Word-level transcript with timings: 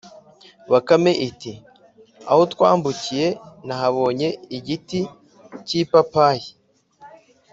bakame 0.71 1.11
iti: 1.29 1.53
“aho 2.31 2.41
twambukiye, 2.53 3.27
nahabonye 3.67 4.27
igiti 4.57 4.99
k’ipapayi 5.65 6.49